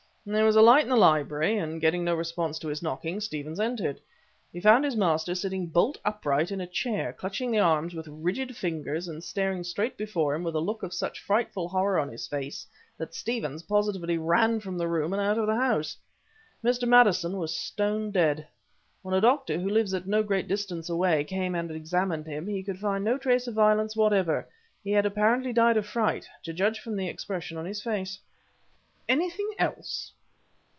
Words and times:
There 0.23 0.45
was 0.45 0.55
a 0.55 0.61
light 0.61 0.83
in 0.83 0.89
the 0.89 0.95
library, 0.95 1.57
and 1.57 1.81
getting 1.81 2.03
no 2.03 2.13
response 2.13 2.59
to 2.59 2.67
his 2.67 2.83
knocking, 2.83 3.19
Stevens 3.21 3.59
entered. 3.59 3.99
He 4.53 4.61
found 4.61 4.85
his 4.85 4.95
master 4.95 5.33
sitting 5.33 5.65
bolt 5.65 5.97
upright 6.05 6.51
in 6.51 6.61
a 6.61 6.67
chair, 6.67 7.11
clutching 7.11 7.49
the 7.49 7.57
arms 7.57 7.95
with 7.95 8.07
rigid 8.07 8.55
fingers 8.55 9.07
and 9.07 9.23
staring 9.23 9.63
straight 9.63 9.97
before 9.97 10.35
him 10.35 10.43
with 10.43 10.53
a 10.53 10.59
look 10.59 10.83
of 10.83 10.93
such 10.93 11.19
frightful 11.21 11.67
horror 11.69 11.97
on 11.97 12.07
his 12.07 12.27
face, 12.27 12.67
that 12.99 13.15
Stevens 13.15 13.63
positively 13.63 14.19
ran 14.19 14.59
from 14.59 14.77
the 14.77 14.87
room 14.87 15.11
and 15.11 15.21
out 15.23 15.39
of 15.39 15.47
the 15.47 15.55
house. 15.55 15.97
Mr. 16.63 16.87
Maddison 16.87 17.37
was 17.39 17.57
stone 17.57 18.11
dead. 18.11 18.45
When 19.01 19.15
a 19.15 19.21
doctor, 19.21 19.57
who 19.57 19.69
lives 19.71 19.91
at 19.95 20.05
no 20.05 20.21
great 20.21 20.47
distance 20.47 20.87
away, 20.87 21.23
came 21.23 21.55
and 21.55 21.71
examined 21.71 22.27
him, 22.27 22.45
he 22.45 22.61
could 22.61 22.77
find 22.77 23.03
no 23.03 23.17
trace 23.17 23.47
of 23.47 23.55
violence 23.55 23.95
whatever; 23.95 24.47
he 24.83 24.91
had 24.91 25.07
apparently 25.07 25.51
died 25.51 25.77
of 25.77 25.87
fright, 25.87 26.29
to 26.43 26.53
judge 26.53 26.79
from 26.79 26.95
the 26.95 27.07
expression 27.07 27.57
on 27.57 27.65
his 27.65 27.81
face." 27.81 28.19
"Anything 29.09 29.51
else?" 29.59 30.13